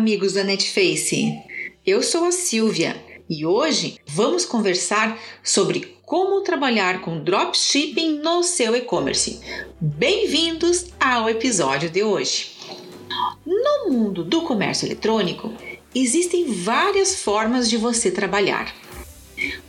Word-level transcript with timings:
amigos 0.00 0.32
da 0.32 0.42
Netface! 0.42 1.38
Eu 1.86 2.02
sou 2.02 2.24
a 2.24 2.32
Silvia 2.32 2.96
e 3.28 3.44
hoje 3.44 3.98
vamos 4.06 4.46
conversar 4.46 5.20
sobre 5.44 5.98
como 6.00 6.40
trabalhar 6.40 7.02
com 7.02 7.22
dropshipping 7.22 8.18
no 8.20 8.42
seu 8.42 8.74
e-commerce. 8.74 9.40
Bem-vindos 9.78 10.86
ao 10.98 11.28
episódio 11.28 11.90
de 11.90 12.02
hoje. 12.02 12.52
No 13.44 13.92
mundo 13.92 14.24
do 14.24 14.40
comércio 14.40 14.86
eletrônico, 14.86 15.52
existem 15.94 16.46
várias 16.50 17.16
formas 17.16 17.68
de 17.68 17.76
você 17.76 18.10
trabalhar. 18.10 18.74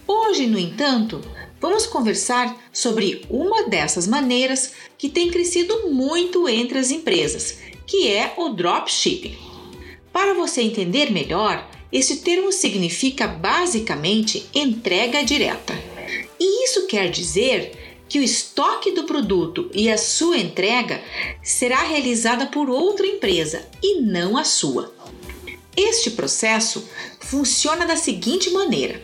Hoje, 0.07 0.48
no 0.48 0.57
entanto, 0.57 1.20
vamos 1.59 1.86
conversar 1.86 2.57
sobre 2.71 3.25
uma 3.29 3.68
dessas 3.68 4.07
maneiras 4.07 4.71
que 4.98 5.09
tem 5.09 5.29
crescido 5.29 5.89
muito 5.89 6.48
entre 6.48 6.79
as 6.79 6.89
empresas, 6.89 7.57
que 7.86 8.07
é 8.07 8.34
o 8.38 8.48
dropshipping. 8.48 9.50
Para 10.11 10.33
você 10.33 10.61
entender 10.61 11.11
melhor, 11.11 11.70
esse 11.91 12.17
termo 12.17 12.52
significa 12.52 13.27
basicamente 13.27 14.45
entrega 14.53 15.23
direta. 15.23 15.73
E 16.39 16.65
isso 16.65 16.88
quer 16.88 17.09
dizer 17.09 17.81
que 18.07 18.19
o 18.19 18.23
estoque 18.23 18.91
do 18.91 19.05
produto 19.05 19.69
e 19.73 19.89
a 19.89 19.97
sua 19.97 20.38
entrega 20.38 21.02
será 21.41 21.81
realizada 21.83 22.45
por 22.45 22.69
outra 22.69 23.07
empresa 23.07 23.66
e 23.81 24.02
não 24.02 24.38
a 24.38 24.43
sua. 24.43 24.93
Este 25.75 26.11
processo 26.11 26.89
funciona 27.19 27.85
da 27.85 27.95
seguinte 27.95 28.49
maneira: 28.49 29.02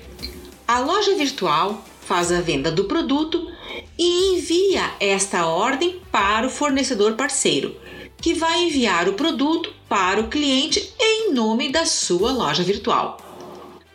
a 0.68 0.80
loja 0.80 1.16
virtual 1.16 1.86
faz 2.02 2.32
a 2.32 2.42
venda 2.42 2.70
do 2.70 2.86
produto 2.86 3.50
e 3.98 4.34
envia 4.34 4.92
esta 5.00 5.46
ordem 5.46 6.02
para 6.12 6.48
o 6.48 6.50
fornecedor 6.50 7.14
parceiro, 7.14 7.76
que 8.20 8.34
vai 8.34 8.64
enviar 8.64 9.08
o 9.08 9.14
produto 9.14 9.74
para 9.88 10.20
o 10.20 10.28
cliente 10.28 10.94
em 11.00 11.34
nome 11.34 11.72
da 11.72 11.86
sua 11.86 12.32
loja 12.32 12.64
virtual. 12.64 13.18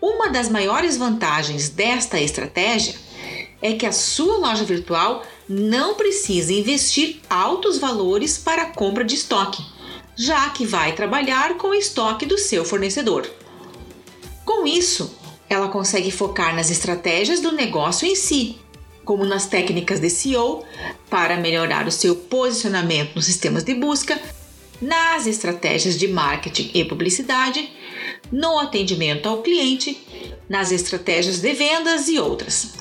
Uma 0.01 0.29
das 0.29 0.49
maiores 0.49 0.97
vantagens 0.97 1.69
desta 1.69 2.21
estratégia 2.21 2.95
é 3.61 3.73
que 3.75 3.87
a 3.87 3.93
sua 3.93 4.39
loja 4.39 4.65
virtual 4.65 5.23
não 5.49 5.95
precisa 5.95 6.53
investir 6.53 7.21
altos 7.31 7.79
valores 7.79 8.37
para 8.37 8.63
a 8.63 8.71
compra 8.71 9.05
de 9.05 9.15
estoque, 9.15 9.63
já 10.17 10.51
que 10.51 10.67
vai 10.67 10.95
trabalhar 10.95 11.57
com 11.57 11.69
o 11.69 11.75
estoque 11.75 12.27
do 12.27 12.39
seu 12.39 12.65
fornecedor. 12.65 13.29
Com 14.45 14.67
isso, 14.67 15.17
ela 15.49 15.69
consegue 15.69 16.11
focar 16.11 16.55
nas 16.55 16.71
estratégias 16.71 17.41
do 17.41 17.53
negócio 17.53 18.07
em 18.07 18.17
si, 18.17 18.59
como 19.05 19.25
nas 19.25 19.47
técnicas 19.47 20.01
de 20.01 20.09
SEO 20.11 20.65
para 21.11 21.37
melhorar 21.37 21.87
o 21.87 21.93
seu 21.93 22.15
posicionamento 22.15 23.15
nos 23.17 23.25
sistemas 23.25 23.65
de 23.65 23.75
busca 23.75 24.21
nas 24.83 25.29
estratégias 25.29 25.97
de 25.97 26.09
marketing 26.09 26.73
e 26.75 26.85
publicidade, 26.85 27.71
no 28.33 28.59
atendimento 28.59 29.29
ao 29.29 29.41
cliente, 29.41 29.97
nas 30.49 30.73
estratégias 30.73 31.39
de 31.39 31.53
vendas 31.53 32.09
e 32.09 32.19
outras. 32.19 32.75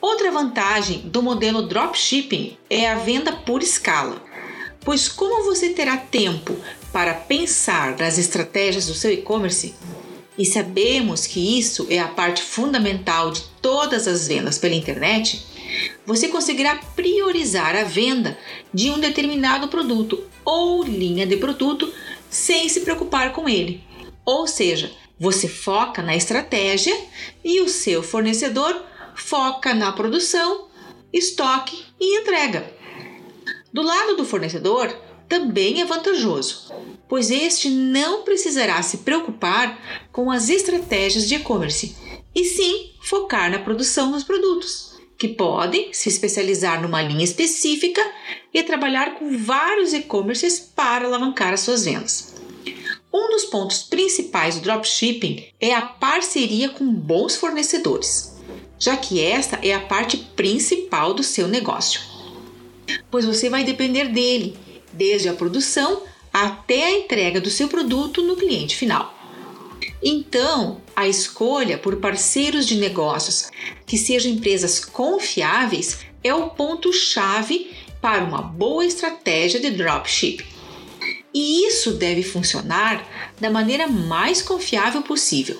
Outra 0.00 0.30
vantagem 0.30 0.98
do 0.98 1.22
modelo 1.22 1.62
dropshipping 1.62 2.58
é 2.68 2.88
a 2.88 2.96
venda 2.96 3.32
por 3.32 3.62
escala, 3.62 4.22
pois 4.84 5.08
como 5.08 5.44
você 5.44 5.70
terá 5.70 5.96
tempo 5.96 6.56
para 6.92 7.14
pensar 7.14 7.96
nas 7.96 8.18
estratégias 8.18 8.86
do 8.86 8.94
seu 8.94 9.10
e-commerce, 9.10 9.74
e 10.36 10.44
sabemos 10.44 11.26
que 11.26 11.58
isso 11.58 11.86
é 11.90 11.98
a 11.98 12.08
parte 12.08 12.42
fundamental 12.42 13.30
de 13.30 13.42
todas 13.60 14.06
as 14.08 14.28
vendas 14.28 14.58
pela 14.58 14.74
internet, 14.74 15.44
você 16.04 16.28
conseguirá 16.28 16.76
priorizar 16.96 17.76
a 17.76 17.84
venda 17.84 18.38
de 18.72 18.90
um 18.90 18.98
determinado 18.98 19.68
produto 19.68 20.24
ou 20.44 20.82
linha 20.82 21.26
de 21.26 21.36
produto 21.36 21.92
sem 22.28 22.68
se 22.68 22.80
preocupar 22.80 23.32
com 23.32 23.48
ele. 23.48 23.82
Ou 24.24 24.46
seja, 24.46 24.90
você 25.18 25.48
foca 25.48 26.02
na 26.02 26.16
estratégia 26.16 26.96
e 27.44 27.60
o 27.60 27.68
seu 27.68 28.02
fornecedor 28.02 28.82
foca 29.14 29.74
na 29.74 29.92
produção, 29.92 30.68
estoque 31.12 31.84
e 32.00 32.20
entrega. 32.20 32.72
Do 33.72 33.82
lado 33.82 34.16
do 34.16 34.24
fornecedor, 34.24 34.88
também 35.28 35.80
é 35.80 35.84
vantajoso, 35.84 36.72
pois 37.08 37.30
este 37.30 37.68
não 37.68 38.22
precisará 38.22 38.82
se 38.82 38.98
preocupar 38.98 39.78
com 40.10 40.30
as 40.30 40.48
estratégias 40.48 41.28
de 41.28 41.36
e-commerce, 41.36 41.96
e 42.34 42.44
sim 42.44 42.92
focar 43.00 43.50
na 43.50 43.58
produção 43.58 44.10
dos 44.10 44.24
produtos 44.24 44.89
que 45.20 45.28
podem 45.28 45.92
se 45.92 46.08
especializar 46.08 46.80
numa 46.80 47.02
linha 47.02 47.22
específica 47.22 48.00
e 48.54 48.62
trabalhar 48.62 49.16
com 49.16 49.36
vários 49.36 49.92
e-commerces 49.92 50.58
para 50.58 51.04
alavancar 51.04 51.52
as 51.52 51.60
suas 51.60 51.84
vendas. 51.84 52.34
Um 53.12 53.28
dos 53.28 53.44
pontos 53.44 53.82
principais 53.82 54.54
do 54.54 54.62
dropshipping 54.62 55.44
é 55.60 55.74
a 55.74 55.82
parceria 55.82 56.70
com 56.70 56.90
bons 56.90 57.36
fornecedores, 57.36 58.34
já 58.78 58.96
que 58.96 59.22
esta 59.22 59.58
é 59.62 59.74
a 59.74 59.80
parte 59.80 60.16
principal 60.16 61.12
do 61.12 61.22
seu 61.22 61.46
negócio. 61.46 62.00
Pois 63.10 63.26
você 63.26 63.50
vai 63.50 63.62
depender 63.62 64.08
dele, 64.08 64.56
desde 64.90 65.28
a 65.28 65.34
produção 65.34 66.02
até 66.32 66.82
a 66.84 66.98
entrega 66.98 67.42
do 67.42 67.50
seu 67.50 67.68
produto 67.68 68.22
no 68.22 68.36
cliente 68.36 68.74
final. 68.74 69.14
Então, 70.02 70.80
a 71.00 71.08
escolha 71.08 71.78
por 71.78 71.96
parceiros 71.96 72.66
de 72.66 72.76
negócios 72.76 73.50
que 73.86 73.96
sejam 73.96 74.32
empresas 74.32 74.84
confiáveis 74.84 76.00
é 76.22 76.34
o 76.34 76.50
ponto-chave 76.50 77.70
para 78.02 78.22
uma 78.22 78.42
boa 78.42 78.84
estratégia 78.84 79.58
de 79.58 79.70
dropship. 79.70 80.44
E 81.32 81.66
isso 81.66 81.92
deve 81.92 82.22
funcionar 82.22 83.32
da 83.40 83.48
maneira 83.48 83.86
mais 83.86 84.42
confiável 84.42 85.00
possível, 85.00 85.58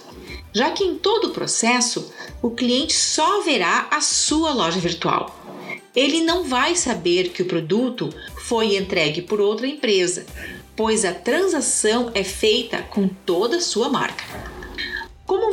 já 0.52 0.70
que 0.72 0.84
em 0.84 0.96
todo 0.96 1.28
o 1.28 1.32
processo 1.32 2.12
o 2.42 2.50
cliente 2.50 2.92
só 2.92 3.40
verá 3.40 3.88
a 3.90 4.02
sua 4.02 4.52
loja 4.52 4.78
virtual. 4.78 5.34
Ele 5.96 6.20
não 6.20 6.44
vai 6.44 6.76
saber 6.76 7.30
que 7.30 7.42
o 7.42 7.46
produto 7.46 8.10
foi 8.44 8.76
entregue 8.76 9.22
por 9.22 9.40
outra 9.40 9.66
empresa, 9.66 10.26
pois 10.76 11.02
a 11.04 11.14
transação 11.14 12.10
é 12.14 12.22
feita 12.22 12.82
com 12.82 13.08
toda 13.08 13.56
a 13.56 13.60
sua 13.60 13.88
marca. 13.88 14.59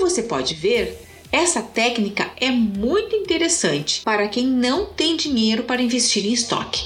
Você 0.08 0.24
pode 0.24 0.54
ver, 0.54 1.06
essa 1.34 1.62
técnica 1.62 2.32
é 2.38 2.50
muito 2.50 3.14
interessante 3.14 4.04
para 4.06 4.30
quem 4.30 4.48
não 4.48 4.86
tem 4.86 5.18
dinheiro 5.18 5.64
para 5.64 5.82
investir 5.82 6.26
em 6.26 6.32
estoque. 6.32 6.82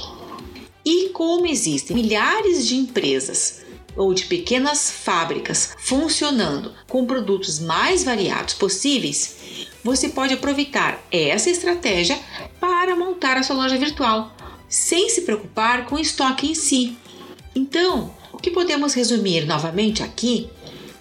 E 0.84 1.10
como 1.10 1.46
existem 1.46 1.96
milhares 1.96 2.68
de 2.68 2.76
empresas 2.76 3.62
ou 3.96 4.12
de 4.12 4.26
pequenas 4.26 4.90
fábricas 4.90 5.76
funcionando 5.78 6.74
com 6.90 7.06
produtos 7.06 7.60
mais 7.60 8.04
variados 8.04 8.56
possíveis, 8.56 9.36
você 9.84 10.10
pode 10.10 10.34
aproveitar 10.34 11.00
essa 11.12 11.52
estratégia 11.52 12.20
para 12.60 12.96
montar 12.96 13.38
a 13.38 13.44
sua 13.44 13.56
loja 13.56 13.78
virtual, 13.78 14.36
sem 14.68 15.10
se 15.10 15.22
preocupar 15.22 15.86
com 15.86 15.96
o 15.96 16.00
estoque 16.00 16.50
em 16.50 16.56
si. 16.56 16.98
Então, 17.54 18.12
que 18.42 18.50
podemos 18.50 18.96
resumir 18.96 19.46
novamente 19.46 20.02
aqui 20.02 20.50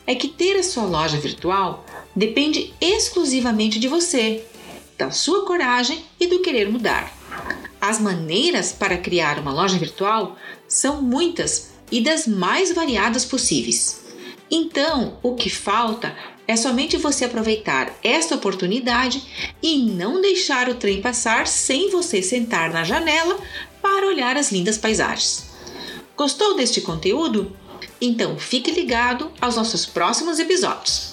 é 0.06 0.14
que 0.14 0.28
ter 0.28 0.58
a 0.58 0.62
sua 0.62 0.84
loja 0.84 1.16
virtual 1.16 1.86
depende 2.14 2.74
exclusivamente 2.80 3.78
de 3.78 3.88
você, 3.88 4.44
da 4.98 5.10
sua 5.10 5.44
coragem 5.46 6.04
e 6.18 6.26
do 6.26 6.40
querer 6.40 6.68
mudar. 6.68 7.12
As 7.80 7.98
maneiras 7.98 8.72
para 8.72 8.98
criar 8.98 9.38
uma 9.38 9.52
loja 9.52 9.78
virtual 9.78 10.36
são 10.68 11.00
muitas 11.00 11.70
e 11.90 12.00
das 12.00 12.26
mais 12.26 12.72
variadas 12.72 13.24
possíveis. 13.24 14.00
Então, 14.50 15.18
o 15.22 15.34
que 15.34 15.48
falta 15.48 16.14
é 16.46 16.56
somente 16.56 16.96
você 16.96 17.24
aproveitar 17.24 17.96
esta 18.02 18.34
oportunidade 18.34 19.54
e 19.62 19.78
não 19.78 20.20
deixar 20.20 20.68
o 20.68 20.74
trem 20.74 21.00
passar 21.00 21.46
sem 21.46 21.90
você 21.90 22.20
sentar 22.20 22.72
na 22.72 22.82
janela 22.82 23.38
para 23.80 24.06
olhar 24.06 24.36
as 24.36 24.50
lindas 24.50 24.76
paisagens. 24.76 25.44
Gostou 26.16 26.56
deste 26.56 26.80
conteúdo? 26.80 27.56
Então 28.00 28.36
fique 28.38 28.70
ligado 28.70 29.30
aos 29.40 29.56
nossos 29.56 29.86
próximos 29.86 30.38
episódios. 30.38 31.09